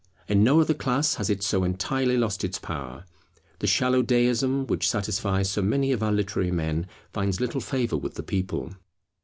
[0.27, 3.05] In no other class has it so entirely lost its power.
[3.59, 8.15] The shallow deism, which satisfies so many of our literary men, finds little favour with
[8.15, 8.71] the people.